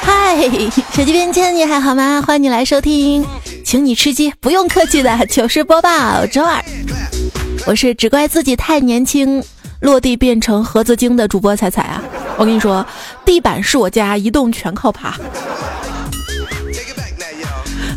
[0.00, 0.50] 嗨，
[0.94, 2.22] 手机边亲，你还好吗？
[2.26, 3.26] 欢迎你来收听，
[3.62, 6.64] 请你吃鸡，不用客气的糗事播报周二，
[7.66, 9.44] 我是只怪自己太年轻，
[9.80, 12.02] 落地变成盒子精的主播彩彩啊！
[12.38, 12.86] 我跟你说，
[13.26, 15.14] 地板是我家，移动全靠爬。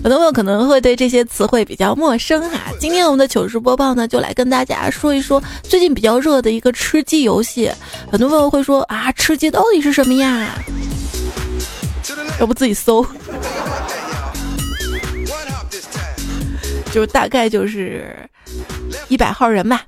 [0.02, 2.72] 很多朋友可能会对这些词汇比较陌生哈。
[2.80, 7.70] 今天我们的糗事播报呢，就来跟大家说一说最近比较热的一个吃鸡游戏。
[8.10, 10.57] 很多朋友会说啊，吃鸡到底是什么呀？
[12.40, 13.06] 要不自己搜，
[16.93, 18.16] 就是大概就是
[19.10, 19.84] 一百号人吧，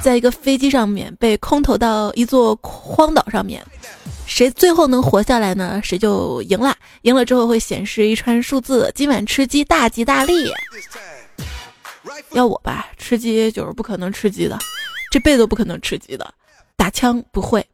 [0.00, 3.62] 在一个飞机上面被空投到一座荒岛上面，
[4.28, 5.80] 谁最后能活下来呢？
[5.82, 6.76] 谁就赢了。
[7.02, 10.52] 赢了之后会显示一串数字，今晚吃鸡大吉大利。
[12.32, 14.58] 要我吧，吃鸡就是不可能吃鸡的，
[15.10, 16.34] 这辈子都不可能吃鸡的。
[16.76, 17.66] 打枪不会，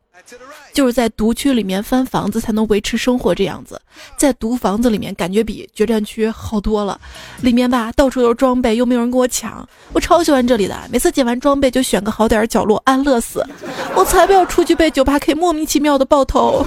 [0.74, 3.80] 就是在毒区里面翻房子才能维持生活这样子。
[4.18, 7.00] 在毒房子里面，感觉比决战区好多了。
[7.40, 10.76] 里面吧，到处都是装备，又没有人跟我抢，我超喜欢这里的。
[10.90, 13.46] 每次捡完装备就选个好点儿角落安乐死，
[13.94, 16.66] 我才不要出去被九八 K 莫名其妙的爆头。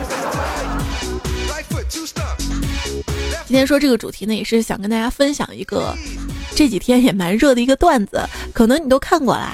[3.46, 5.94] 今天说这个主题呢，也是想跟大家分享一个
[6.56, 8.22] 这几天也蛮热的一个段子，
[8.54, 9.54] 可能你都看过啦。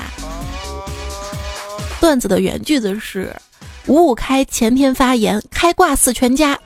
[2.00, 3.34] 段子的原句子是：
[3.88, 6.58] 五五开前天发言，开挂死全家，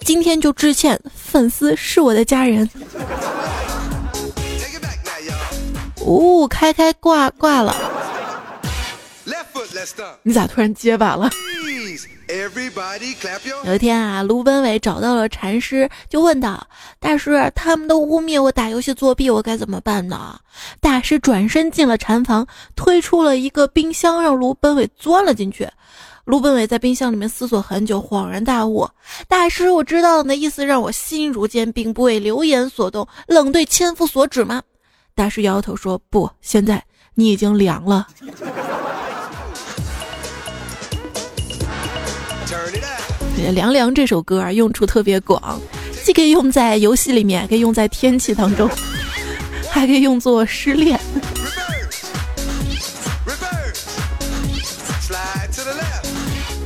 [0.00, 2.68] 今天就致歉，粉丝是我的家人。
[6.00, 7.74] 五五开开挂挂了，
[10.22, 11.30] 你咋突然结巴了？
[13.64, 16.66] 有一天啊，卢本伟找到了禅师，就问道
[16.98, 20.38] ：“大师，他们都污蔑我打游戏作弊，我该怎么办呢？”
[20.80, 25.68] 大师转身进了禅房，推出了一个冰箱，让卢本伟钻了进去。
[26.24, 28.88] 卢本伟在冰箱里面思索很久，恍然大悟
[29.28, 34.62] ：“大师，我知道你的意思，让我心如坚冰，不为流言所动，冷对千夫所指吗？”
[35.14, 36.82] 大师摇摇头说：“不，现在
[37.14, 38.06] 你已经凉了。
[43.52, 45.60] ”凉凉这首歌啊，用处特别广，
[46.02, 48.66] 既可以用在游戏里面，可以用在天气当中，
[49.70, 50.98] 还可以用作失恋。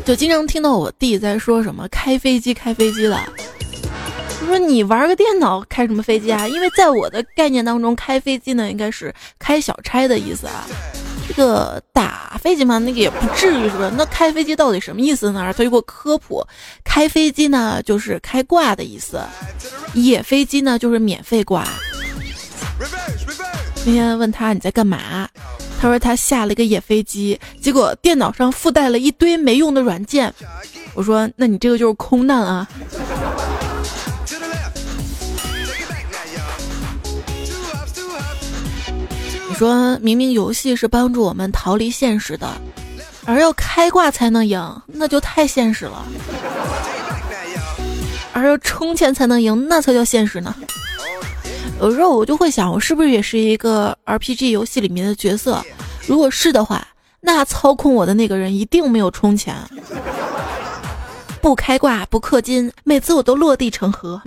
[0.08, 3.20] 就经常听到我弟在说什么开飞机、开飞机的。
[4.40, 6.48] 我说你玩个电脑开什么飞机啊？
[6.48, 10.64] 因为在我的概念当中，开飞机呢应该是开小差的意思啊。
[11.28, 13.92] 这个打飞机嘛，那个也不至于是吧？
[13.98, 15.42] 那开飞机到底什么意思呢？
[15.44, 16.42] 他就给我科普，
[16.82, 19.20] 开飞机呢就是开挂的意思，
[19.92, 21.68] 野飞机呢就是免费挂。
[23.88, 25.26] 今天问他你在干嘛，
[25.80, 30.30] 他说他下了一个野飞机，结果电脑上附带了一堆没用的软件。
[30.92, 32.68] 我说那你这个就是空难啊！
[39.48, 42.46] 你说明明游戏是帮助我们逃离现实的，
[43.24, 46.04] 而要开挂才能赢，那就太现实了；
[48.34, 50.54] 而要充钱才能赢，那才叫现实呢。
[51.80, 55.64] 有时候我就会想，我是不是也是一个 RPG 游戏里面的角色？
[56.06, 56.86] 如果是的话，
[57.20, 59.54] 那操控我的那个人一定没有充钱，
[61.40, 64.20] 不开挂不氪金，每次我都落地成盒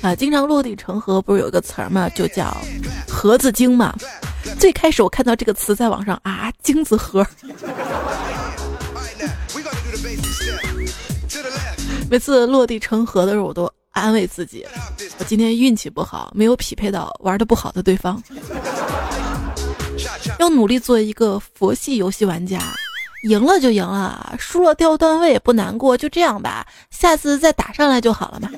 [0.00, 0.14] 啊！
[0.14, 2.56] 经常落地成盒，不是有一个词儿嘛，就叫
[3.08, 3.92] 盒子精嘛。
[4.58, 7.26] 最开始我看到这个词在网上啊，精子盒，
[12.08, 14.66] 每次落地成盒的时候，我都安慰自己，
[15.18, 18.22] 我今天运气不好，没有匹配到玩的不好的对方。
[20.38, 22.60] 要努力做一个佛系游戏玩家，
[23.28, 28.48] 赢了就赢了，输了掉段位也不难过，就这样吧，下次再打上来就好了嘛。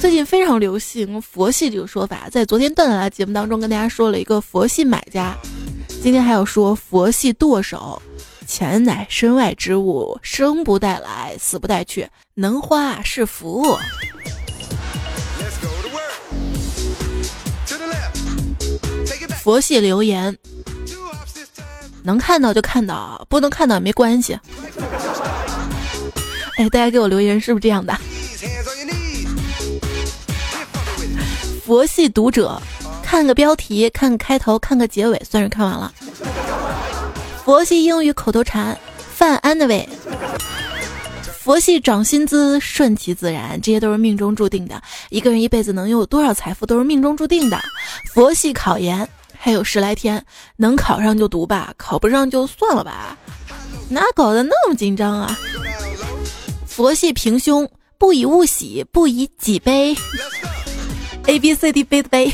[0.00, 5.34] 最近非常流行“佛系”这个说法，在昨天段子来节目当中跟大家说了一个佛系买家，
[6.02, 8.00] 今天还有说佛系剁手，
[8.46, 13.76] 钱乃身外之物，生不带来，死不带去，能花是福。
[19.42, 20.36] 佛系留言。
[22.04, 24.38] 能看到就看到，不能看到也没关系。
[26.56, 27.98] 哎，大家给我留言是不是这样的？
[31.64, 32.62] 佛系读者，
[33.02, 35.92] 看个标题，看个开头，看个结尾，算是看完了。
[37.46, 38.76] 佛系英语口头禅，
[39.14, 39.88] 范安的位。
[41.38, 44.82] 佛系涨薪资，顺其自然，这些都是命中注定的。
[45.10, 47.56] 一个人一辈子能拥有多少财富，都是命中注定的。
[48.12, 49.08] 佛系考研，
[49.38, 50.26] 还有十来天，
[50.56, 53.16] 能考上就读吧，考不上就算了吧，
[53.88, 55.38] 哪搞得那么紧张啊？
[56.66, 59.94] 佛系平胸，不以物喜，不以己悲。
[61.26, 62.32] A B C D 杯的杯。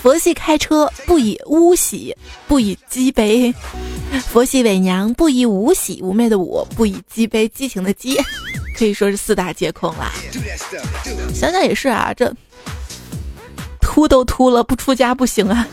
[0.00, 2.14] 佛系开车，不以物喜，
[2.46, 3.52] 不以鸡悲；
[4.20, 8.16] 佛系伪娘，不以无喜妩媚的我，不以鸡悲激情的鸡，
[8.76, 10.12] 可以说是四大皆空啦。
[11.34, 12.32] 想想也是啊，这
[13.80, 15.66] 秃都秃了，不出家不行啊。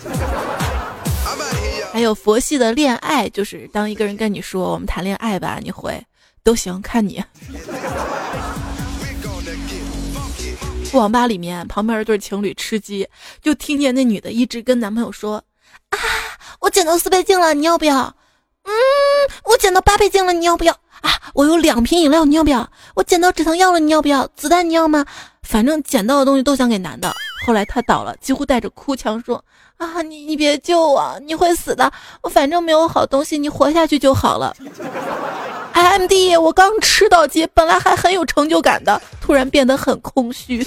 [1.92, 6.02] 还有佛系的恋爱，就是当一个人跟你说我们谈恋爱吧，你会
[6.44, 7.24] 都行，看你。
[10.94, 13.08] 网吧里面旁边一对情侣吃鸡，
[13.42, 15.44] 就听见那女的一直跟男朋友说
[15.90, 15.98] ：“啊，
[16.60, 18.14] 我捡到四倍镜了，你要不要？
[18.64, 18.72] 嗯，
[19.46, 20.74] 我捡到八倍镜了，你要不要？
[21.02, 22.70] 啊，我有两瓶饮料，你要不要？
[22.96, 24.28] 我捡到止疼药了，你要不要？
[24.36, 25.06] 子弹你要吗？
[25.42, 27.12] 反正捡到的东西都想给男的。
[27.46, 29.44] 后来他倒了，几乎带着哭腔说：
[29.78, 31.92] 啊，你你别救我，你会死的。
[32.22, 34.56] 我反正没有好东西，你活下去就好了。”
[35.74, 40.66] M D，我刚吃到鸡，本来还很有成就感的，突然变得很空虚。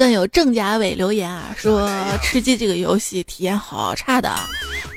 [0.00, 1.86] 更有郑家伟留言啊，说
[2.22, 4.34] 吃鸡这个游戏体验好差的。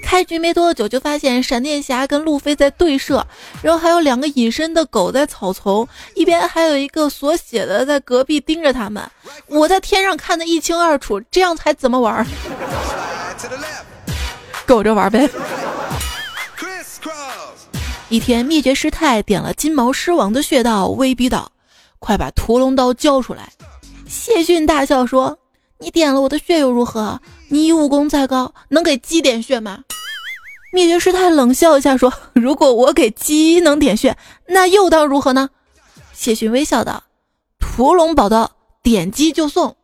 [0.01, 3.27] 开局没多久就发现闪电侠跟路飞在对射，
[3.61, 5.85] 然后还有两个隐身的狗在草丛，
[6.15, 9.03] 一边还有一个锁血的在隔壁盯着他们。
[9.47, 12.25] 我在天上看得一清二楚，这样才怎么玩？
[14.65, 15.29] 苟着玩呗。
[18.07, 21.51] 一天，灭绝师太点了金毛狮王的穴道，威逼道
[21.99, 23.49] ：“快把屠龙刀交出来！”
[24.13, 25.39] 谢逊大笑说
[25.81, 27.19] ：“你点了我的穴又如何？
[27.49, 29.79] 你武功再高，能给鸡点穴吗？”
[30.71, 34.15] 灭绝师太冷笑一下说：“如果我给鸡能点穴，
[34.45, 35.49] 那又当如何呢？”
[36.13, 37.03] 谢逊微笑道
[37.59, 38.51] ：“屠龙宝刀，
[38.83, 39.75] 点鸡就送。”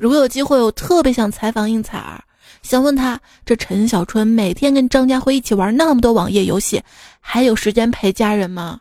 [0.00, 2.23] 如果有机会，我特别想采访应采儿，
[2.64, 6.82] 想问他：这陈小春每天跟张家辉一起玩那么多网页游戏，
[7.20, 8.80] 还有时间陪家人吗？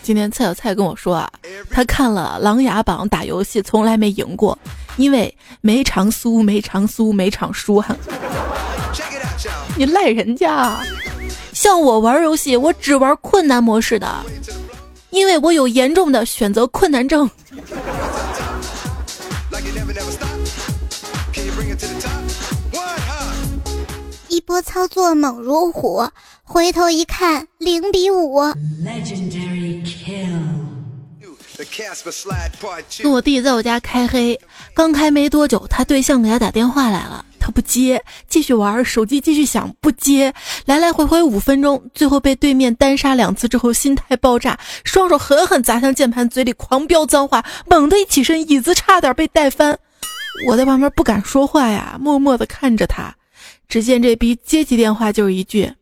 [0.00, 1.28] 今天蔡小蔡跟我说啊，
[1.70, 4.56] 他看了《琅琊榜》打游戏从来没赢过，
[4.96, 7.82] 因为没场输，没场输，没场输。
[9.76, 10.78] 你赖人家？
[11.52, 14.24] 像我玩游戏，我只玩困难模式的，
[15.10, 17.28] 因为我有严重的选择困难症。
[24.28, 26.08] 一波操作猛如虎，
[26.44, 28.40] 回头一看零比五。
[33.02, 34.40] 跟我弟在我家开黑，
[34.74, 40.32] 刚开没多久，他对象给他打电话来了，他不接，继续玩手机，继续响，不接，
[40.66, 49.78] 来来回回五分钟，最后被对面单杀两次之后，心态爆炸，双手狠狠砸向键盘，嘴里狂飙脏话，猛地一起身，椅子差点被带翻。
[50.46, 53.14] 我在旁边不敢说话呀，默默地看着他。
[53.68, 55.72] 只见这逼接起电话就是一句：“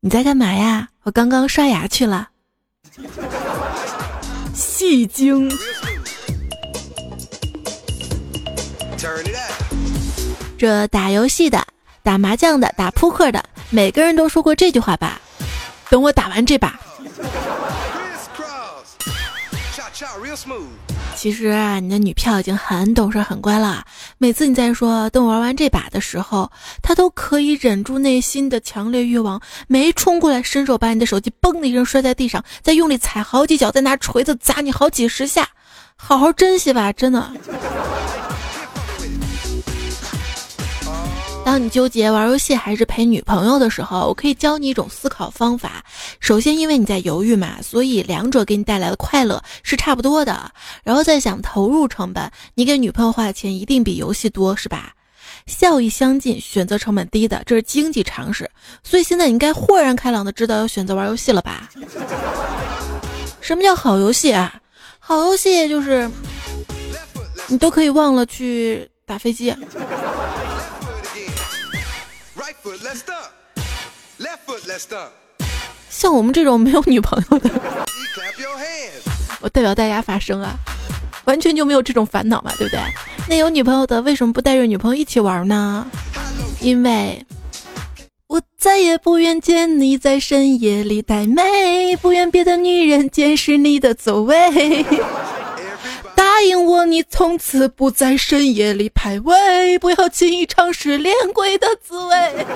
[0.00, 0.88] 你在干嘛呀？
[1.02, 2.28] 我刚刚刷牙去了。”
[4.54, 5.50] 戏精。
[10.58, 11.64] 这打游戏的、
[12.02, 15.20] 打麻将的、打扑克的，每个人都说过这句话吧？
[15.88, 16.76] 等我打完这把。
[21.14, 23.84] 其实啊，你的女票已经很懂事、很乖了。
[24.18, 26.50] 每次你在说等我玩完这把的时候，
[26.82, 35.48] 她都可以忍住内心的强烈欲望，没冲过来伸手把你的手机嘣的一声摔在地上，再用力踩好几脚，再拿锤子砸你好几十下。
[35.96, 37.32] 好好珍惜吧，真的。
[41.48, 45.82] 当你纠结玩游戏还是陪女朋友的时候，我可以教你一种思考方法。
[46.20, 50.52] 首先，因为你在犹豫嘛，所以两者给你带来的快乐是差不多的。
[50.84, 54.92] 然后再想投入成本，你给女朋友花的钱一定比游戏多，是吧？
[55.46, 58.50] 效益相近，选择成本低的，这是经济常识。
[58.82, 61.70] 所以现在你应该豁然开朗的知道要选择玩游戏了吧？
[63.40, 64.54] 什么叫好游戏啊？
[64.98, 66.10] 好游戏就是
[67.46, 69.56] 你都可以忘了去打飞机。
[75.90, 77.50] 像我们这种没有女朋友的，
[79.40, 80.54] 我代表大家发声啊，
[81.24, 82.80] 完全就没有这种烦恼嘛，对不对？
[83.28, 85.86] 那有女朋友的为什么不带着女朋友一起玩呢？
[86.60, 87.24] 因为
[88.26, 94.84] 我再也不愿见你在深夜里带妹，不愿别的女人监视你的走位。
[96.38, 102.46] 答应我，你从此不在深夜里排位，不要轻易尝试恋鬼的滋味。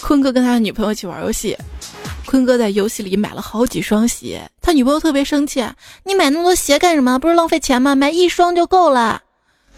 [0.00, 1.56] 坤哥跟他的女朋友一起玩游戏，
[2.26, 5.64] 坤哥在游戏里买了好几双鞋，他女朋友特别生气
[6.02, 7.16] ：“你买那么多鞋干什么？
[7.16, 7.94] 不是浪费钱吗？
[7.94, 9.22] 买一双就够了。”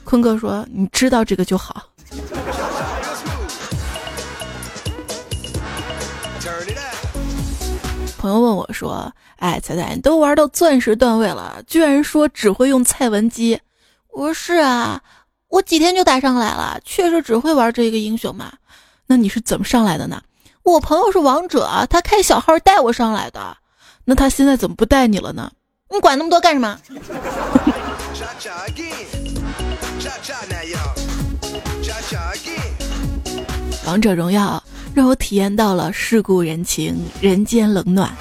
[0.05, 1.83] 坤哥说：“你知道这个就好。
[8.25, 13.61] 朋友问我说：“哎，彩彩，你都玩到钻石段位了，居然说只会用蔡文姬？”
[14.09, 15.03] 我说：“是啊，
[15.49, 18.51] 我几天就打上来了，确实只会玩这一个英雄嘛。
[19.09, 20.23] 那你是怎么上来的呢？
[20.63, 23.59] 我朋友是王者，他开小号带我上来的。
[24.07, 25.53] 那他现在怎么不带你了呢？
[25.91, 26.81] 你管那么多干什么？”
[33.87, 38.17] 王者荣耀让我体验到了世故人情、人间冷暖。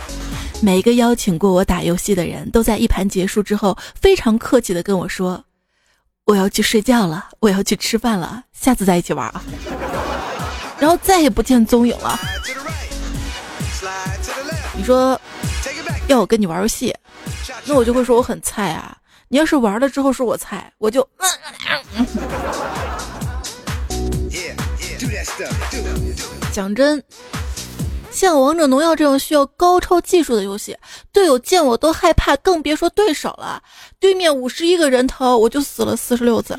[0.60, 5.44] 每一个邀请过我打游戏的人都在一盘结束之后，非常客气的跟我说
[6.25, 9.44] ：“我要去睡觉了，我要去吃饭了，下次再一起玩啊。
[10.80, 12.20] ”然后再也不见踪影了。
[14.75, 15.20] 你说
[16.08, 16.92] 要我跟你玩游戏，
[17.65, 18.98] 那我就会说我很菜啊。
[19.27, 21.08] 你要是玩了之后说我菜，我就
[24.30, 25.00] Yeah, yeah.
[25.00, 25.53] Do that stuff.
[25.70, 26.18] Do it.
[26.18, 26.43] Do.
[26.54, 27.02] 讲真，
[28.12, 30.78] 像王者荣耀这种需要高超技术的游戏，
[31.12, 33.60] 队友见我都害怕，更别说对手了。
[34.00, 36.56] 对面五十一个人头，我就死了四十六次。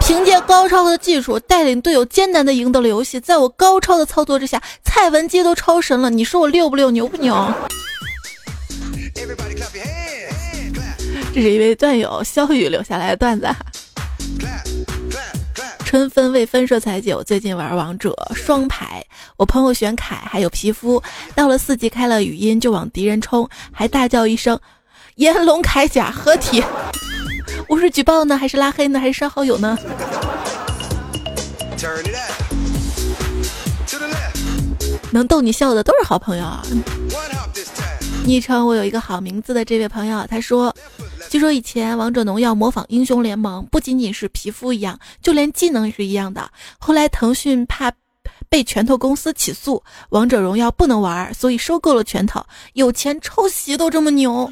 [0.00, 3.18] 凭借高超的技术，带领队友艰难的赢得了游戏。
[3.18, 6.10] 在我高超的操作之下，蔡文姬都超神了。
[6.10, 7.34] 你说我溜不溜，牛不牛
[11.32, 13.46] 这是一位段友肖宇留下来的段子。
[15.90, 19.04] 春分未分说彩酒，最近玩王者双排，
[19.36, 21.02] 我朋友选凯，还有皮肤，
[21.34, 24.56] 到了四级开了语音就往敌人冲，还大叫一声
[25.18, 26.62] “炎龙铠甲合体”。
[27.66, 29.76] 我是举报呢，还是拉黑呢，还是删好友呢.
[35.10, 36.62] 能逗你笑的都是好朋友啊。
[38.24, 40.72] 昵称我有一个好名字的这位朋友，他说，
[41.28, 46.48] 据说以前王者荣耀模仿英雄联盟，不仅仅是皮肤一样，就连技能也是一样的。
[46.78, 47.90] 后来腾讯怕
[48.48, 54.48] 被拳头公司起诉，王者荣耀不能玩，所以收购了拳头，有钱抄袭都这么牛。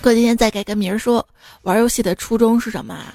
[0.00, 1.26] 过几天再改个名儿说，
[1.62, 3.12] 玩游戏的初衷是什么啊？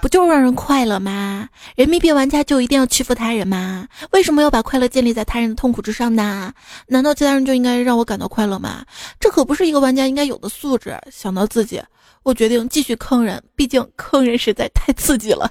[0.00, 1.48] 不就是让人快乐吗？
[1.76, 3.86] 人民币玩家就一定要欺负他人吗？
[4.10, 6.52] 为什么要把快乐建立在他人的痛苦之上呢？
[6.86, 8.84] 难道其他人就应该让我感到快乐吗？
[9.18, 10.96] 这可不是一个玩家应该有的素质。
[11.10, 11.82] 想到自己，
[12.22, 15.50] 我决定继续坑人，毕竟坑人实在太刺激了。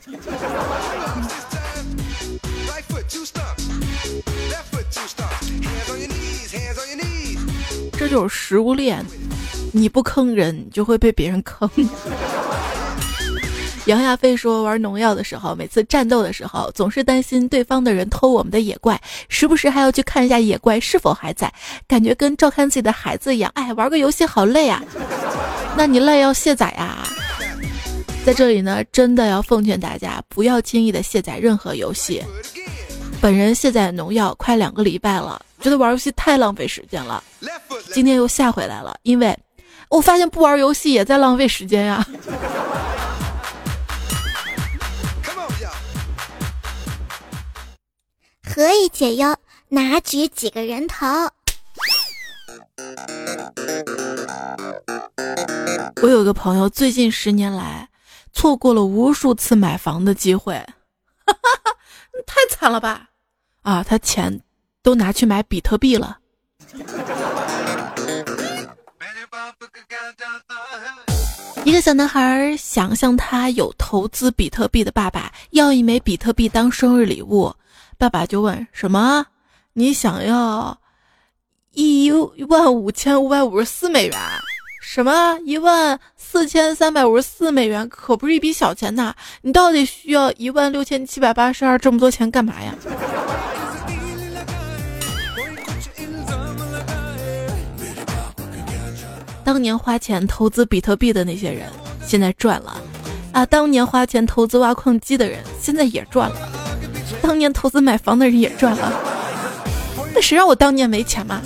[7.98, 9.06] 这就是食物链，
[9.72, 11.70] 你不坑人，你就会被别人坑。
[13.86, 21.52] 杨亚飞说，玩农药的时候，每次战斗的时候，总是担心对方的人偷我们的野怪，时不时还要去看一下野怪是否还在，
[21.88, 23.52] 感觉跟照看自己的孩子一样。
[23.56, 24.84] 哎，玩个游戏好累啊！
[25.76, 27.08] 那你累要卸载呀、
[28.24, 32.24] 在这里呢，真的要奉劝大家，不要轻易的卸载任何游戏。
[33.20, 37.24] 本人卸载农药快两个礼拜了，觉得玩游戏太浪费时间了。
[37.94, 39.36] 今天又下回来了，因为
[39.90, 42.06] 我发现不玩游戏也在浪费时间呀。
[48.54, 49.34] 何以解忧？
[49.70, 51.06] 拿举几个人头？
[56.02, 57.88] 我有个朋友，最近十年来
[58.34, 60.56] 错过了无数次买房的机会，
[61.26, 61.72] 哈哈哈，
[62.28, 63.08] 太惨了吧！
[63.62, 64.42] 啊，他钱
[64.84, 66.18] 都拿去买比特币了。
[71.64, 77.56] 一个小男孩想向他有投资比特币的爸爸要一枚比特币当生日礼物，
[78.02, 79.28] 爸爸就问：“什么？
[79.74, 80.80] 你想要
[81.74, 82.12] 一
[82.50, 84.18] 万五千五百五十四美元？
[84.82, 87.88] 什么一万四千三百五十四美元？
[87.88, 89.14] 可不是一笔小钱呐！
[89.44, 92.74] 你到底需要一万六千七百八十二这么多钱干嘛呀？”
[99.46, 101.70] 当年花钱投资比特币的那些人，
[102.04, 102.82] 现在赚了；
[103.32, 106.36] 啊，当年花钱投资挖矿机的人，现在也赚了；
[107.22, 108.94] 当年投资买房的人也赚了。
[110.14, 111.42] 那谁让我当年没钱嘛？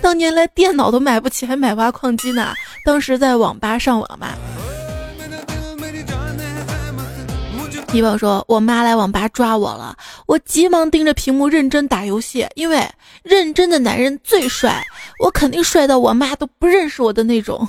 [0.00, 2.54] 当年连电脑都买不起，还买挖矿机呢？
[2.84, 4.28] 当时在网吧上网嘛，
[7.92, 12.86] 一宝说：“我妈来网吧抓我了，我急忙盯着屏幕认真打游戏，因为
[13.22, 14.84] 认真的男人最帅，
[15.18, 17.66] 我肯定帅到我妈都不认识我的那种。”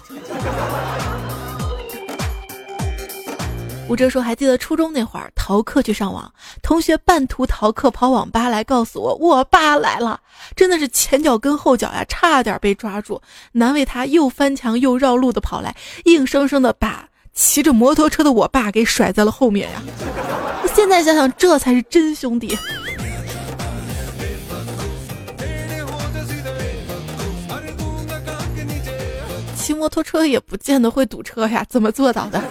[3.88, 10.20] 吴哲说：“还记得初中那会儿逃课去上网，同学半途逃课跑网吧来告诉我我爸来了，
[10.56, 13.22] 真的是前脚跟后脚呀，差点被抓住。
[13.52, 15.76] 难为他又翻墙又绕路的跑来，
[16.06, 19.84] 硬生生的把骑着摩托车的我爸给甩在了后面呀。
[20.74, 22.58] 现在想想，这才是真兄弟。
[29.56, 32.42] 骑摩托车也不见得会堵车呀，怎么做到的？”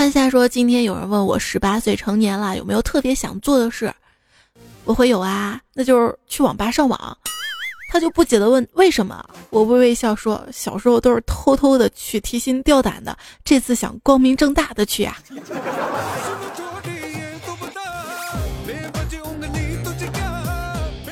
[0.00, 3.92] 潘夏说：“今天有人问我十八岁成年了有没有特别想做的事，
[4.84, 7.18] 我会有啊，那就是去网吧上网。”
[7.92, 13.14] 他就不解的问：“为什么？”我微微笑说：“小时候都是偷偷的去提心吊胆的，
[13.44, 15.18] 这次想光明正大的去呀。”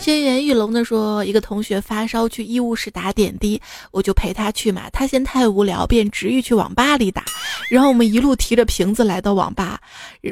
[0.09, 3.61] 天元玉龙的说，一个同学发烧去医务室打点滴，
[3.91, 4.88] 我就陪他去嘛。
[4.91, 7.23] 他嫌太无聊，便执意去网吧里打。
[7.69, 9.79] 然后我们一路提着瓶子来到网吧，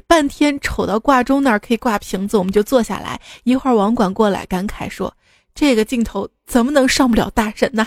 [0.06, 3.20] 半天瞅到挂钟那儿可以挂瓶子，我们就坐下来。
[3.44, 5.14] 一会儿网管过来感慨说
[5.54, 7.86] ：“这个镜头怎么能上不了大神呢？”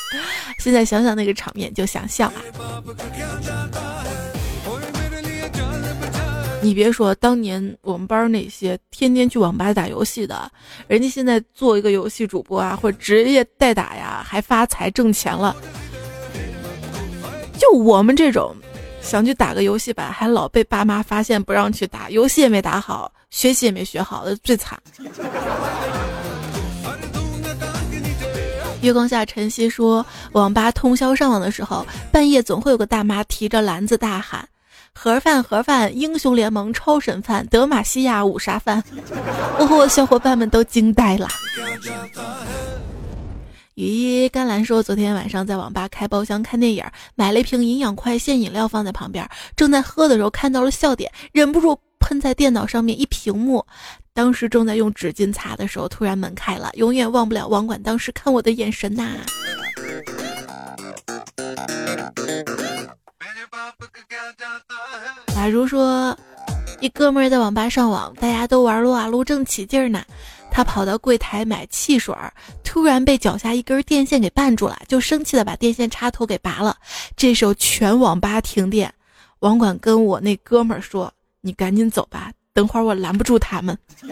[0.60, 2.40] 现在想想那个场面就想笑啊。
[6.62, 10.50] 你别说，当年我们班那些天天去网吧打游戏的，
[10.86, 15.56] 人家现在做一个游戏主播啊，或者职业代打呀，还发财挣钱了。
[17.58, 18.54] 就我们这种，
[19.00, 24.78] 想去打个游戏吧，还老被爸妈发现不让去打，游戏也没打好，学习也没学好的，最惨。
[28.82, 34.46] 月光下，晨曦说，网吧通宵上网的时候，半夜总会有个大妈提着篮子大喊。
[34.94, 38.82] 盒饭盒饭，英雄联盟超神饭，德玛西亚五杀饭，
[39.58, 41.28] 我和我小伙伴们都惊呆了。
[43.74, 49.26] 雨衣甘蓝说，昨天晚上在网吧开包厢看电影，买了一瓶营养快线饮料放在旁边，
[49.56, 53.64] 正在喝的时候看到了笑点，忍不住喷在电脑上面一屏幕。
[54.12, 59.12] 当时正在用纸巾擦的时候，突然门开了，永远忘不了网管当时看我的眼神呐。
[65.34, 66.16] 假如说，
[66.80, 70.02] 一哥们儿在网吧上网，大家都玩撸啊撸，正起劲呢，
[70.50, 72.14] 他跑到柜台买汽水，
[72.62, 76.76] 突然被脚下一根电线给绊住了，就生气的把电线插头给拔了。
[77.16, 78.92] 这时候全网吧停电，
[79.40, 83.76] 网管跟我那哥们儿说：“你赶紧走吧，等会儿我拦不住他们。”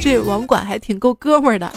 [0.00, 1.72] 这网管还挺够哥们儿的。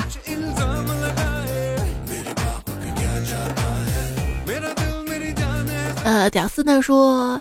[6.09, 7.39] 呃，屌丝呢说，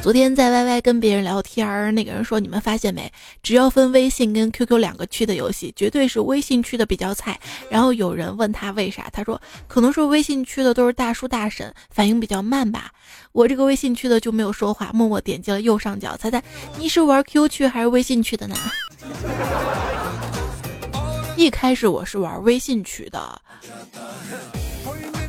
[0.00, 3.12] 昨天在 YY 跟别人聊天儿，那个人说，你们发现没？
[3.42, 7.36] 只要分微信跟 QQ 两个区的游戏，绝对是微信区的比较菜。
[7.68, 12.92] 然后有人问他为啥，他说可能是微信区的都是大叔大婶，反应比较慢吧。
[13.32, 16.40] 我这个微信区的就没有说话，默默点击了右上角，猜猜
[16.78, 18.54] 你是玩 QQ 区还是微信区的呢？
[21.36, 23.42] 一开始我是玩微信区的。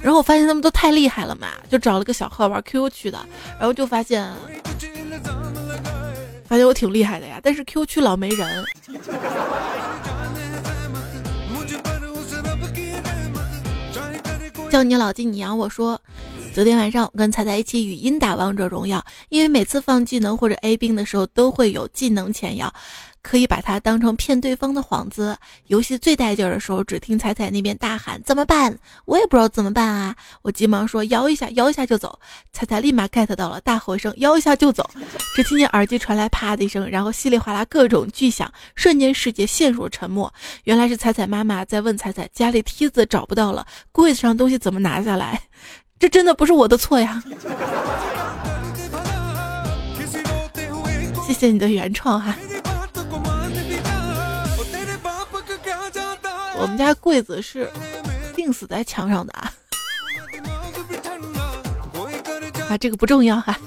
[0.08, 3.20] 然后我发现他们都太厉害了嘛，就找了个小号玩 QQ 区的，
[3.60, 4.26] 然后就发现，
[6.46, 8.64] 发现我挺厉害的呀，但是 QQ 区老没人。
[14.70, 16.00] 叫你老金，你养我说，
[16.54, 22.74] 昨天晚上我跟彩彩一起语音打王者荣耀，因为每次放技能或者 A 兵的时候都会有技能前摇。
[23.28, 25.38] 可以把它当成骗对方的幌子。
[25.66, 30.16] 游戏最带劲儿的时候，只听彩彩那边大喊：“怎么办？”我也不知道怎么办啊！
[30.44, 32.18] 我急忙说：“摇一下，摇一下就走。”
[32.54, 34.90] 彩彩立马 get 到了，大吼一声：“摇一下就走！”
[35.36, 40.34] 只听见耳机传来啪的一声，然后稀里哗啦各种巨响，瞬间世界陷入沉默。
[40.64, 45.42] 原来是彩彩妈妈在问彩彩：“家里梯子找不到了，柜子上东西怎么拿下来？”
[46.00, 47.22] 这真的不是我的错呀！
[51.28, 52.34] 谢谢你的原创哈。
[56.60, 57.70] 我们家柜子是
[58.36, 59.54] 钉死在墙上的啊，
[62.70, 63.58] 啊，这个不重要哈。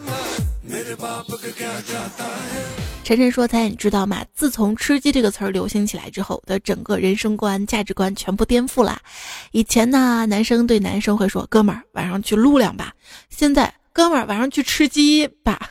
[3.04, 4.24] 晨晨说：“才你知道吗？
[4.34, 9.00] 自从‘吃鸡’这个词儿流行起来之后，我的整个人生观、价值观全部颠覆了。
[9.50, 12.92] 以前呢，男生对男生会说：‘哥们儿，晚上去撸两把。’
[13.28, 15.70] 现在，哥们儿，晚上去吃鸡吧。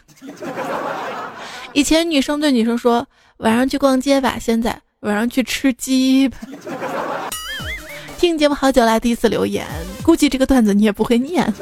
[1.74, 6.40] 以前女生对女生说：‘晚上去逛街吧。’现在。”晚上去吃鸡吧，
[8.18, 9.66] 听节目好久了，第一次留言，
[10.04, 11.54] 估计这个段子你也不会念。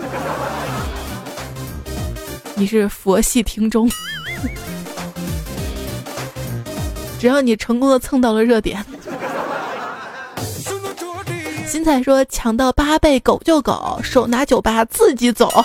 [2.56, 3.88] 你是佛系听众，
[7.20, 8.84] 只要你成功的蹭到了热点。
[11.68, 15.64] 新彩说抢到八倍狗就狗，手拿酒吧自己走。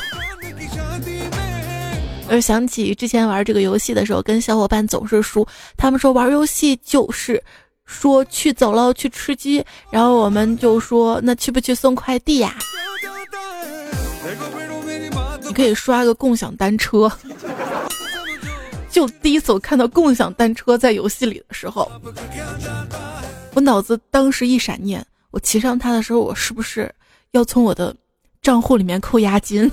[2.28, 5.46] 而想起之前玩这个游戏的时候，跟小伙伴总是输。
[5.76, 7.42] 他们说玩游戏就是
[7.92, 12.56] 说去走了，去吃鸡，然后我们就说那去不去送快递呀？
[15.42, 17.10] 你可以刷个共享单车。
[18.90, 21.90] 就第一次我看到共享单车在游戏里的时候，
[23.54, 26.92] 我脑子当时一闪念：我骑上它的时候，我是不是
[27.32, 27.94] 要从我的
[28.40, 29.70] 账户里面扣押金？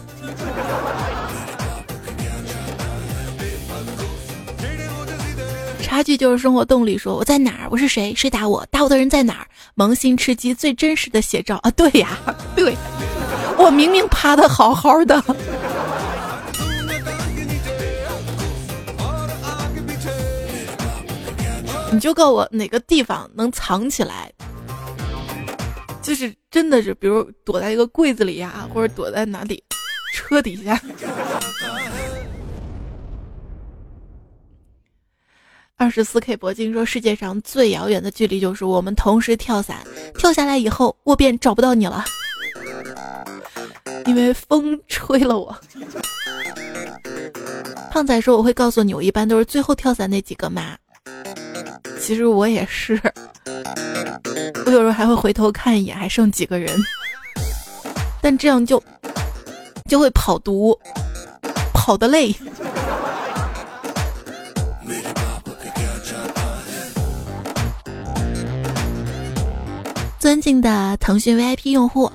[5.89, 6.95] 差距就是生活动力。
[6.95, 7.67] 说我在哪儿？
[7.71, 8.13] 我是谁？
[8.15, 8.63] 谁打我？
[8.69, 9.47] 打我的人在哪儿？
[9.73, 11.71] 萌新吃鸡最真实的写照啊！
[11.71, 12.15] 对呀，
[12.55, 12.75] 对，
[13.57, 15.19] 我明明趴的好好的。
[21.91, 24.31] 你就告诉我哪个地方能藏起来，
[26.03, 29.63] 就是真的是，比如躲在一个柜子里呀，或者躲在哪里，
[30.13, 30.79] 车底下。
[35.79, 39.77] 二十四 K 铂金说：“世界上最遥远的距离就是我们同时跳伞，
[40.17, 42.03] 跳下来以后我便找不到你了，
[44.05, 45.57] 因为风吹了我。”
[47.89, 50.75] 胖仔说：“我会告诉你，我一般都是最后跳伞那几个嘛。
[52.01, 52.99] 其实我也是，
[54.65, 56.77] 我有时候还会回头看一眼，还剩几个人，
[58.21, 58.83] 但这样就
[59.89, 60.77] 就会跑毒，
[61.73, 62.35] 跑的累。”
[70.29, 72.11] 尊敬的腾讯 VIP 用户，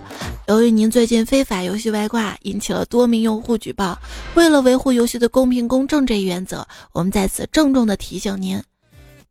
[0.46, 3.98] 由于您最近非法游戏外挂，引起了多名用户举报。
[4.34, 8.62] 为了维护游戏的公平公正这一原则，我们在此郑重的提醒您：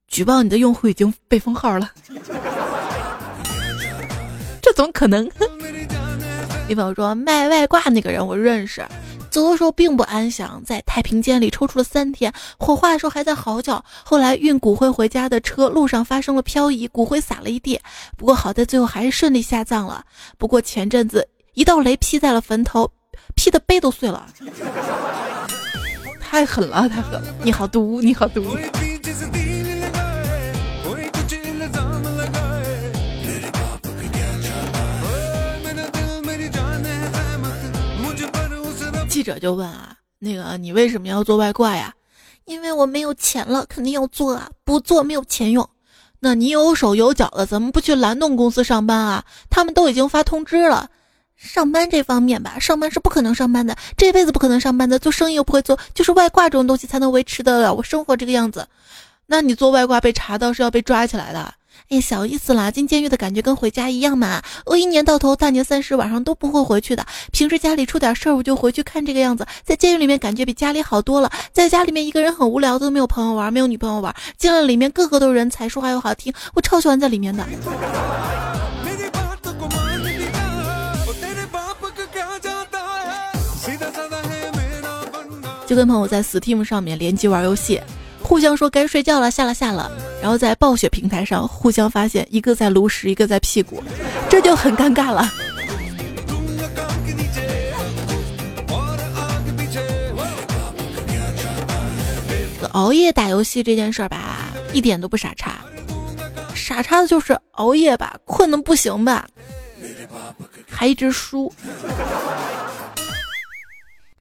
[0.10, 1.89] 举报你的用户已经被封号了。
[4.62, 5.32] 这怎么可能？
[6.67, 8.86] 你朋友说卖外挂那个人我认识。
[9.34, 13.84] 走的时候并不安详，在太平间里抽搐了三天，火化的时候还在嚎叫。
[14.04, 17.80] 后来运骨灰回家的车路上发生了漂移，骨灰撒了一地。
[18.15, 20.06] 不过好在最后还是顺利下葬了。
[20.38, 22.88] 不过前阵子一道雷劈在了坟头，
[23.34, 24.28] 劈的碑都碎了，
[26.22, 27.36] 太狠了，太狠了！
[27.41, 28.56] 你好毒，你好毒。
[39.23, 41.93] 者就问啊，那个你为什么要做外挂呀？
[42.45, 45.67] 因为我没有钱了，肯定要做啊，不做没有钱用。
[46.19, 49.25] 那你有手有脚的，怎么不去蓝洞公司上班啊？
[49.49, 50.89] 他们都已经发通知了。
[51.36, 54.99] 上班这方面吧，上班是不可能上班的，这辈子不可能上班的。
[54.99, 58.67] 做生意又不会做，就是外挂这种东西才能维持得了我生活这个样子。
[59.25, 61.53] 那你做外挂被查到是要被抓起来的。
[61.89, 64.41] 哎，小意思啦，进监狱的感觉跟回家一样嘛。
[64.65, 69.46] 我一年到头大年三十晚上都不会回去的，平时家里出点事儿我就回去看这个样子。
[69.63, 74.15] 在监狱里面感觉比家里好多了，在家里面一个人很无聊，都没有朋友玩，没有女朋友玩。
[74.38, 77.46] 进了里面个个都是人才，说话又好听，我超喜欢在里面的。
[85.65, 87.80] 就跟朋友在 Steam 上面联机玩游戏。
[88.34, 93.84] 互相说该睡觉了，下了下了，然后在暴雪平台上互相发现，一个在炉石，一个在屁股，
[94.28, 95.30] 这就很尴尬了。
[102.72, 105.63] 熬夜打游戏这件事儿吧，一点都不傻叉，
[106.56, 109.28] 傻叉的就是熬夜吧，困的不行吧，
[110.67, 111.54] 还一直输。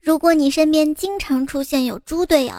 [0.03, 2.53] 如果你身边经常出现有猪队友，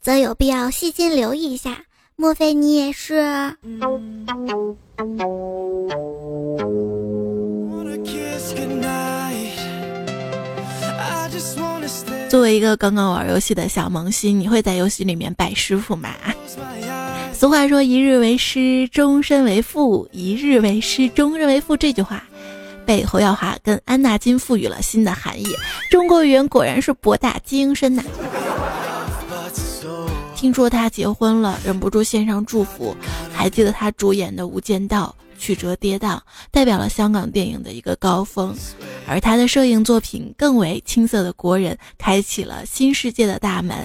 [0.00, 1.82] 则有必要细心留意一下。
[2.16, 3.54] 莫非你也是？
[12.28, 16.10] 作为一个刚刚玩游戏的小萌新，你会在游戏里面拜师傅吗？
[17.32, 22.24] 俗话说：“一日为师，终身为父；一日为师，终身为父。”这句话。
[22.84, 25.44] 被侯耀华跟安纳金赋予了新的含义。
[25.90, 28.02] 中国语言果然是博大精深呐！
[30.38, 32.96] 听说他结婚了，忍不住献上祝福。
[33.34, 36.16] 还记得他主演的《无间道》曲折跌宕，
[36.52, 38.54] 代表了香港电影的一个高峰。
[39.08, 43.76] 而他的摄影作品更为青涩的国人，开启了新世界的大门。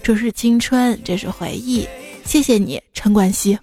[0.00, 1.84] 这是青春，这是回忆。
[2.24, 3.58] 谢谢你，陈冠希。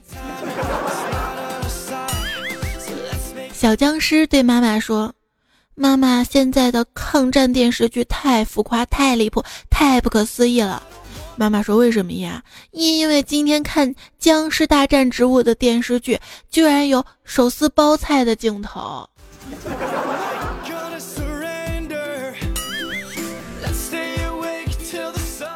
[3.54, 5.14] 小僵尸对妈妈说
[5.76, 10.84] ：“妈妈，现在的抗战电视剧太浮夸、太离谱、太不可思议了。”
[11.36, 12.44] 妈妈说：“为什么呀？
[12.72, 16.20] 因因为今天看《僵尸大战植物》的电视剧，
[16.50, 19.10] 居然有手撕包菜的镜头。”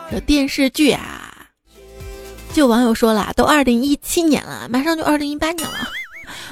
[0.10, 1.48] 这电视剧啊，
[2.54, 5.88] 就网友说了，都二零一七年了，马上就二零一八年了。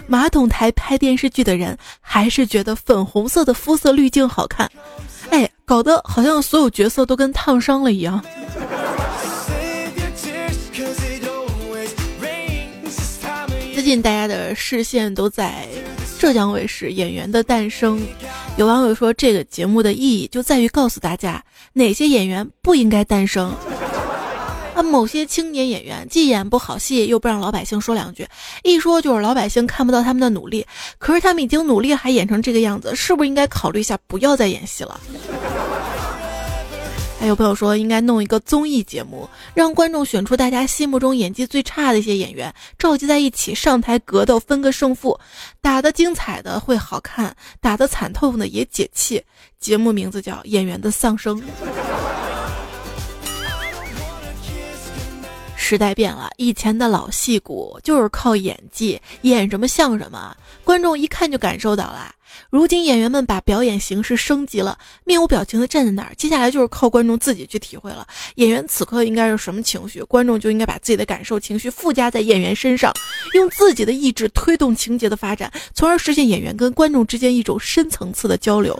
[0.07, 4.69] 马桶台拍电视剧的人还是觉得粉红色的肤色滤镜好看，
[5.31, 8.23] 哎，搞得好像所有角色都跟烫伤了一样。
[13.85, 15.67] 近大家的视线都在
[16.17, 17.99] 浙江卫视《演员的诞生》，
[18.57, 23.53] 有网友说这个节目的意义就在于告诉大家哪些演员不应该诞生。
[24.73, 28.27] 啊，某些青年演员既演不好戏，又不让老百姓说两句，
[28.63, 30.65] 一说就是老百姓看不到他们的努力。
[30.97, 34.99] 可是他们已经努力，还演成这个样子，是不是应该考虑一下，不要再演戏了？
[37.25, 45.19] 还有朋友说，应该弄一个综艺节目，让观众选出大家心目中演技最差的一些演员，召集在一起上台格斗，分个胜负，
[45.59, 49.19] 打得精彩的会好看，打得惨透的也解气。
[49.59, 51.41] 节目名字叫《演员的丧生》。
[55.67, 62.13] 时代变了，以前的老戏骨就是靠演技，演什么像什么，观众一看就感受到了。
[62.51, 68.05] 如今演员们把表演形式升级了，面无表情的站在那儿，接下来就是靠观众自己去体会了。
[68.35, 72.93] 演员此刻应该是什么情绪，观众就应该把自己的感受、情绪附加在演员身上，
[73.33, 78.79] 用自己的意志推动情节的发展，从而实现演员跟观众之间一种深层次的交流。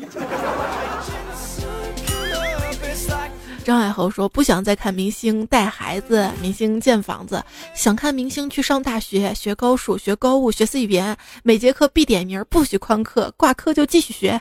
[3.65, 14.39] 张爱侯说：“不想再看明星带孩子，明星建房子，想看明星去上大学，学高数，学高物，学 C 语言，每节课必点名，不许旷课，挂科就继续学。”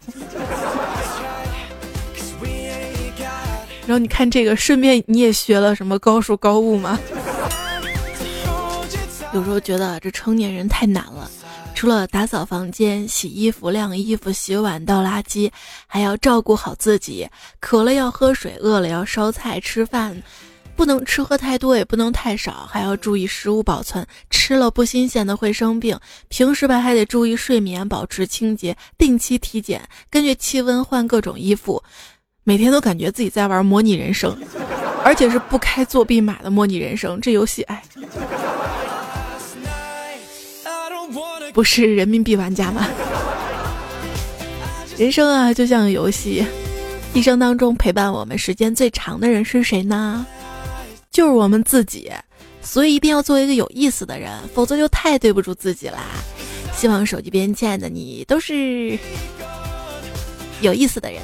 [3.87, 6.99] 然后你看这个，顺便你也学了什么高数高物吗？
[9.33, 11.31] 有时候觉得这成年人太难了。
[11.75, 15.51] 除了打扫房间、洗衣服、晾衣服、洗碗、倒垃圾，
[15.87, 17.29] 还要照顾好自己。
[17.61, 20.23] 渴了要喝水，饿了要烧菜吃饭，
[20.77, 24.07] 不能吃喝太多，也不能太少，还要注意食物保存。
[24.31, 25.99] 吃了不新鲜的会生病。
[26.29, 31.83] 平时吧还得注意睡眠，保持清洁，定期体检，根据气温换各种衣服。
[32.45, 34.35] 每天都感觉自己在玩模拟人生，
[35.05, 37.21] 而且是不开作弊码的模拟人生。
[37.21, 37.83] 这游戏，哎。
[41.55, 42.87] 不是人民币玩家吗？
[44.99, 46.45] 人生啊，就像游戏，
[47.15, 50.27] 一生当中陪伴我们时间最长的人是谁呢？
[51.11, 52.13] 就是我们自己。
[52.61, 56.01] 所以一定要做一个有意思的人，否则就太对不住自己啦。
[56.77, 58.99] 希望手机边亲爱的你都是
[60.61, 61.21] 有意思的人。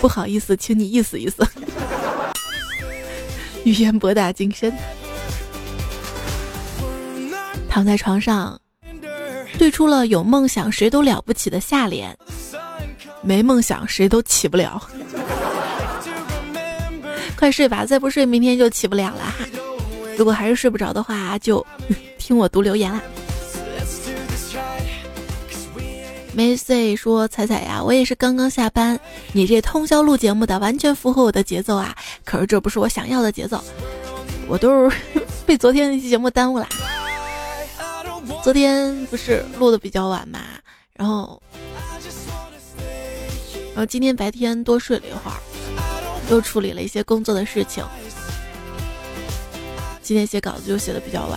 [0.00, 1.46] 不好意思，请你意思意思。
[3.68, 4.72] 语言博大精深，
[7.68, 8.58] 躺在床上，
[9.58, 12.16] 对出了有梦想谁都了不起的下联，
[13.20, 14.82] 没梦想谁都起不了。
[17.36, 19.44] 快睡吧，再不睡明天就起不了了哈。
[20.16, 21.64] 如果还是睡不着的话，就
[22.16, 23.02] 听我读留言啦。
[26.38, 28.96] 没 say 说彩彩呀，我也是刚刚下班，
[29.32, 31.92] 你这通宵录节目的完全符合我的节奏啊！
[32.24, 33.60] 可是这不是我想要的节奏，
[34.46, 34.96] 我都是
[35.44, 36.68] 被昨天那期节目耽误了。
[38.44, 40.38] 昨天不是录的比较晚嘛，
[40.92, 41.42] 然后，
[43.74, 45.36] 然后今天白天多睡了一会儿，
[46.30, 47.84] 又处理了一些工作的事情，
[50.02, 51.36] 今天写稿子就写的比较晚。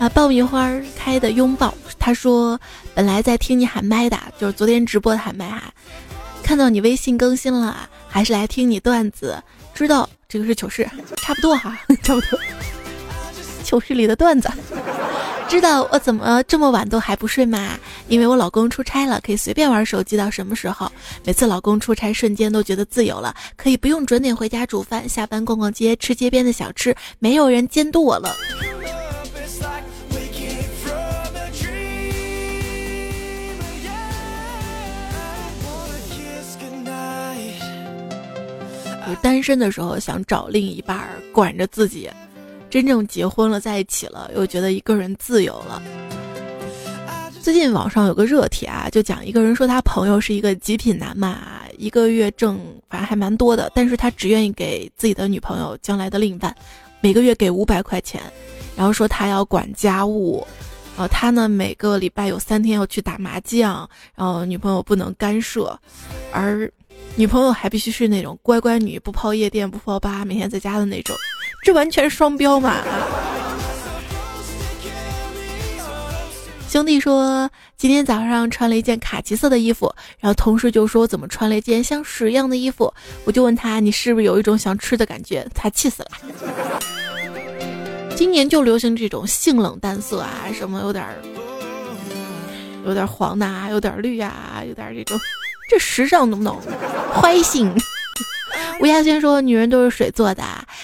[0.00, 1.74] 啊，爆米花开的拥抱。
[1.98, 2.58] 他说
[2.96, 5.64] ：“本来在听你喊麦的，就是昨天直播的喊麦哈。
[6.42, 9.36] 看到你微信更新了，还是来听你段子。
[9.74, 12.40] 知道这个是糗事，差不多哈， 差不多。
[13.62, 14.50] 糗事里的段子。
[15.50, 17.78] 知道我怎么这么晚都还不睡吗？
[18.08, 20.90] 因为我老公出差了，可以随便玩手机到什么时候。
[21.24, 28.34] 每次老公出差，瞬间都觉得自由了，可以不用准点回家煮饭，下班逛逛街，吃街边的小吃，没有人监督我了。”
[39.16, 42.08] 单身的时候想找另一半管着自己，
[42.68, 45.82] 真正结婚了在一起了又觉得一个人自由了。
[47.42, 56.54] 最近网上有个热帖啊，就讲一个人说他朋友是一个极品男嘛，一个月挣反正还蛮多的，但是他只愿意给自己的女朋友将来的另一半
[57.00, 58.20] 每个月给五百块钱。
[58.76, 60.46] 然后说他要管家务，
[60.96, 65.78] 然后他呢每个礼拜有三天要去打麻将，然后女朋友不能干涉，
[66.32, 66.70] 而
[67.16, 71.14] 女朋友还必须是那种乖乖女，不泡夜店不泡吧，每天在家的那种，
[71.62, 72.76] 这完全双标嘛！
[76.68, 85.44] 兄弟说今天早上穿了一件卡其色的衣服，然后同事就说怎么穿了一件像屎一样的衣服，我就问他你是不是有一种想吃的感觉？
[85.52, 86.10] 他气死了。
[88.14, 91.16] 今年就流行这种性冷淡色啊，什么有点儿
[92.86, 95.18] 有点黄的啊，有点绿啊，有点这种，
[95.70, 96.60] 这时尚懂不懂？
[97.14, 97.72] 坏性。
[98.80, 100.42] 吴亚轩说：“女人都是水做的，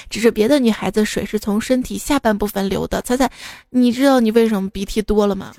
[0.09, 3.03] 只是别的女孩子水是从身体下半部分流的。
[3.03, 3.29] 猜猜，
[3.71, 5.53] 你知道你为什么鼻涕多了吗？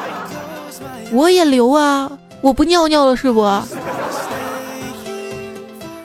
[1.12, 3.42] 我也流啊，我不尿尿了是不？”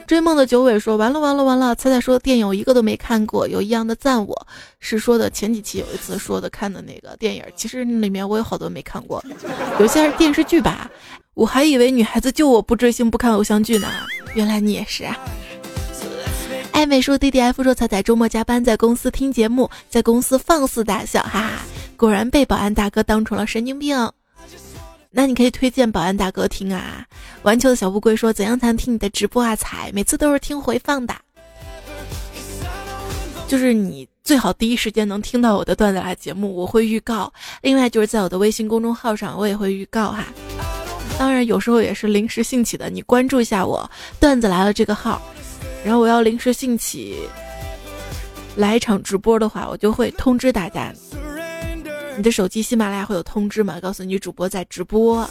[0.06, 1.74] 追梦的九尾说：“完了完了完了！
[1.76, 4.48] 猜猜说电影我一个都没看过，有一样的赞我
[4.80, 9.24] 是说的前几期有一次说的看的那个电影，其实里面我有好多没看过，
[9.80, 10.92] 有些是电视剧吧。
[11.34, 13.88] 我还以为女孩子就我不追星不看偶像剧呢，
[14.36, 15.18] 原来你也是啊。”
[16.72, 21.50] 爱美说 D D F 说彩彩周末加班在公司听节目，在公司放肆大笑，哈哈，
[21.96, 23.96] 果然被保安大哥当成了神经病。
[25.12, 27.06] 那你可以推荐保安大哥听啊。
[27.44, 29.56] 玩球的小乌龟说怎样才能听你的直播啊？
[29.56, 31.14] 彩每次都是听回放的，
[33.48, 37.32] 就是你最好第一时间能听到我的段子来节目，我会预告。
[37.62, 40.26] 另外就是在我的微信公众号上，我也会预告哈。
[41.18, 45.22] 当然有时候也是临时兴起的，你关注一下我段子来了这个号。
[45.84, 47.18] 然后我要临时兴起
[48.56, 50.94] 来一场直播的话，我就会通知大家。
[52.16, 53.80] 你的手机喜马拉雅会有通知吗？
[53.82, 55.28] 告诉你主播在直播。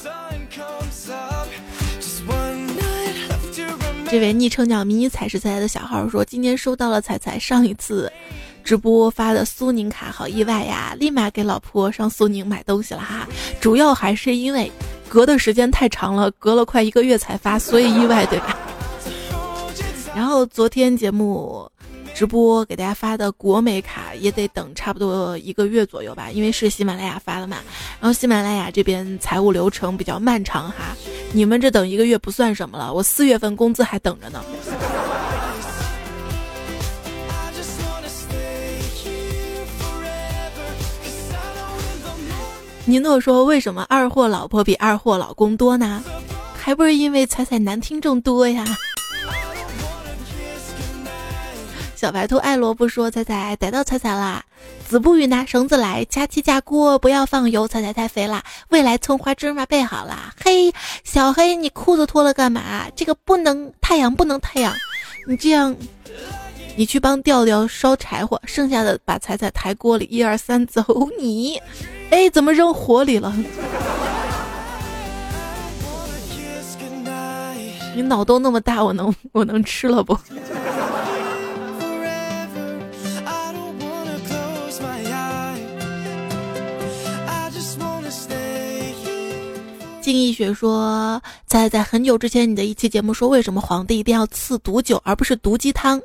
[4.11, 8.13] 这位昵称叫迷你彩是彩彩的小号说，今天收到了彩彩上一次
[8.63, 10.95] 直播发的苏宁卡，好意外呀！
[10.99, 13.27] 立马给老婆上苏宁买东西了哈。
[13.59, 14.71] 主要还是因为
[15.13, 18.57] 隔的时间太长了，隔了快一个月才发，所以意外，对吧？
[20.17, 21.71] 然后昨天节目
[22.15, 27.59] 直播给大家发的国美卡也得等差不多一个月左右吧，因为是喜马拉雅发的嘛。
[28.01, 30.97] 然后喜马拉雅这边财务流程比较漫长哈，
[31.35, 34.43] 你们这等一个月不算什么了，我四月份工资还等着呢。
[42.85, 46.03] 尼诺说：“为什么二货老婆比二货老公多呢？
[46.55, 48.65] 还不是因为彩彩男听众多呀。”
[51.95, 54.45] 小白兔爱萝卜说：“彩彩逮到彩彩啦！
[54.89, 58.43] 子不语拿绳子来，夹起夹锅，不要放油，彩彩太肥啦！
[58.71, 60.35] 未来葱花芝麻备好啦！
[60.45, 60.73] 嘿，
[61.05, 62.91] 小黑，你裤子脱了干嘛？
[62.97, 64.75] 这个不能太阳，不能太阳！
[65.29, 65.77] 你这样，
[66.77, 70.83] 你去帮调调烧柴火，剩下的把彩彩抬锅里，一二三，走
[71.17, 71.61] 你！
[72.13, 73.35] 哎，怎么扔火里了？
[77.97, 80.15] 你脑洞那么大，我能我能吃了不？”
[90.03, 95.99] 金逸雪说，在在很久之前，你的一期节目说，为什么皇帝一定要赐毒酒而不是毒鸡汤？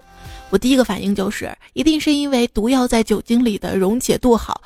[0.51, 4.61] 我第一个反应就是，一定是因为毒药在酒精里的溶解度好，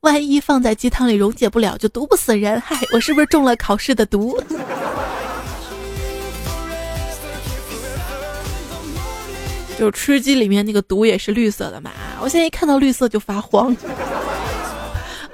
[0.00, 2.60] 万一放在鸡汤里溶解不了，就毒不死人。
[2.60, 4.40] 嗨，我是不是中了考试的毒？
[9.78, 11.90] 就吃鸡里面那个毒也是绿色的嘛？
[12.20, 13.76] 我现在一看到绿色就发慌。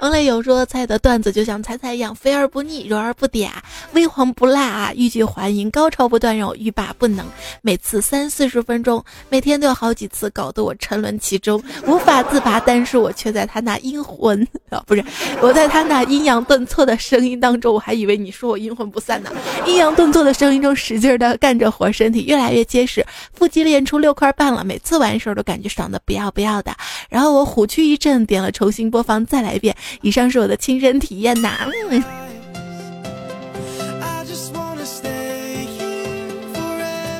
[0.05, 3.49] 王磊有说：“菜的段子就像彩彩一样，肥而不腻，柔而不嗲，
[3.93, 7.25] 微黄不辣啊，欲拒还迎，高潮不断，让我欲罢不能。
[7.63, 12.59] 每次三四十分钟，每天都有好几次，搞得我沉沦其中，无法自拔。
[12.59, 15.03] 但是我却在他那阴魂啊，不是
[15.41, 19.31] 我在他那阴阳顿挫的声音当中，我还以为你说我阴魂不散呢。
[19.65, 24.63] 阴阳顿挫的声音中，使劲的干着活，身体越来越结实，腹肌练出六块半了。
[24.63, 26.71] 每次完事儿都感觉爽的不要不要的。
[27.09, 31.67] 然后我虎躯一震，点了重新播放，再来一遍。”以上是我的亲身体验呐。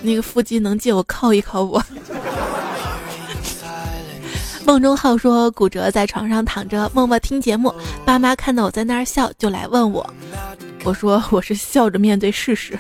[0.01, 1.82] 那个腹肌能借我靠一靠不？
[4.65, 7.73] 梦中浩说骨折在床上躺着，默默听节目。
[8.03, 10.07] 爸妈看到我在那儿笑，就来问我。
[10.84, 12.78] 我说我是笑着面对事实。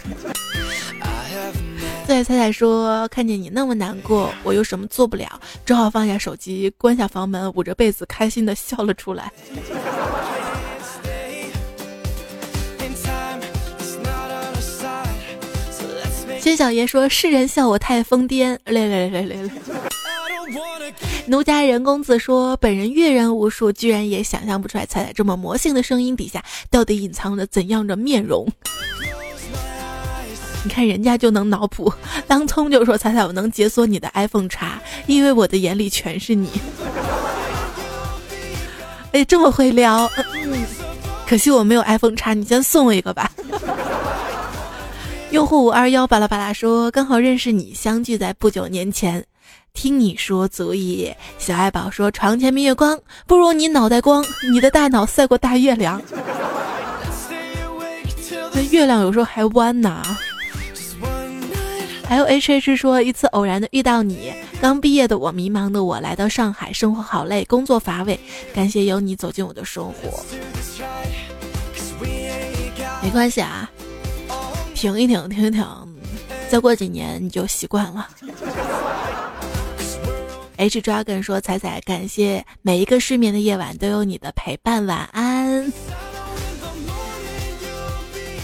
[2.07, 5.27] 对彩彩说看见你那么难过，我又什么做不了，
[5.65, 9.31] 只好放下手机，关下房门，捂着被子，开心的笑了出来。
[16.39, 19.51] 薛小爷说：“世人笑我太疯癫。”累累累累累，
[21.25, 28.47] 奴家人公子说：“本人阅人无数，居然也想象不出来彩彩这么魔性的声音底下到底隐藏着怎样的面容。”
[30.65, 31.93] 你看人家就能脑补，
[32.27, 36.49] 当聪就说：“彩彩，我能解锁你的 iPhone 叉，因为我的眼里全是你。
[39.13, 40.09] ”哎，这么会撩，
[41.27, 43.31] 可惜我没有 iPhone 叉，你先送我一个吧。
[45.29, 49.23] 用户五二幺巴拉巴拉说：“刚好认识你，相聚在不久年前。”
[49.75, 51.13] 听你说足矣。
[51.37, 52.97] 小爱宝说：“床前明月光，
[53.27, 54.25] 不如你脑袋光。
[54.51, 56.01] 你的大脑赛过大月亮。
[58.51, 60.01] 那月亮有时候还弯呢。”
[62.07, 64.31] 还有 H H 说：“一次偶然的遇到你，
[64.61, 68.19] 刚毕业的我，迷茫的我，来到上海，生活好累，工作乏味，
[68.53, 70.23] 感谢有你走进我的生活。
[73.01, 73.69] 没关系啊，
[74.75, 75.65] 停一停，停一停，
[76.47, 78.07] 再过几年你就习惯了。”
[80.57, 85.71] H Dragon 说：“彩彩，感谢每一个失眠的夜晚都有你的陪伴，晚安。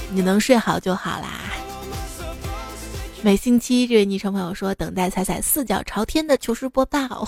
[0.10, 1.42] 你能睡好就好啦。”
[3.24, 7.24] 每星期，这位昵称朋友说：“等待彩彩四脚朝天的糗事播报。”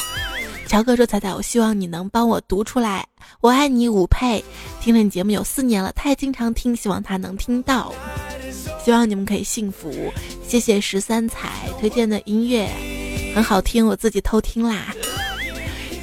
[0.66, 3.06] 乔哥说：“彩彩，我希望你能帮我读出来。
[3.42, 4.44] 我爱你，五配。
[4.82, 7.94] 听了你节目有四年了，他也经常听，希望他能听到。
[8.84, 9.94] 希望你们可以幸福。
[10.48, 12.68] 谢谢十三彩推荐的音乐。”
[13.36, 14.96] 很好听，我自己偷听啦。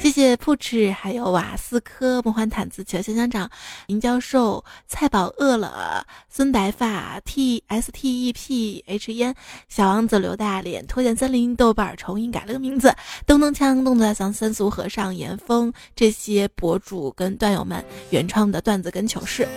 [0.01, 3.49] 谢谢扑哧，还有瓦斯科、梦幻毯子、球香香长、
[3.85, 9.35] 林教授、菜宝饿了、孙白发、T S T E P H 烟、
[9.69, 12.93] 小王子、刘大脸、拖剪森林、豆瓣重音改了个名字、
[13.27, 19.47] 咚咚锵、动作大桑、三俗和尚、严峰这些博主跟段友们原创的段子跟糗事，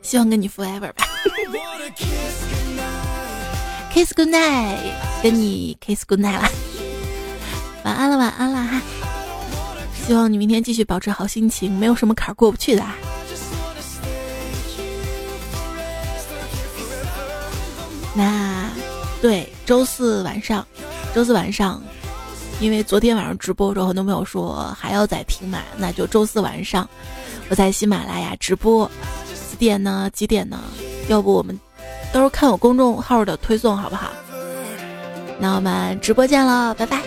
[0.00, 1.04] 希望跟你 forever 吧。
[3.94, 4.92] Kiss good night，
[5.22, 6.50] 跟你 kiss good night 啦，
[7.86, 8.82] 晚安了，晚安了哈。
[10.04, 12.84] 希望你明天继续保持好心情，没有什么坎儿过不去的。
[18.16, 18.68] 那
[19.22, 20.66] 对，周四晚上，
[21.14, 21.80] 周四晚上，
[22.58, 26.88] 因为昨天晚上直播的时候，很多朋友说还要再听嘛，那就周四晚上
[27.48, 28.90] 我在喜马拉雅直播，
[29.52, 30.10] 几点呢？
[30.12, 30.60] 几点呢？
[31.08, 31.56] 要不我们？
[32.14, 34.08] 到时候看我公众号的推送好不好？
[35.40, 37.02] 那我们直播见了，拜拜。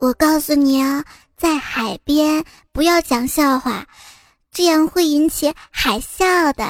[0.00, 1.04] 我告诉你啊，
[1.36, 3.86] 在海边不要讲笑话，
[4.50, 6.64] 这样会引起海啸的。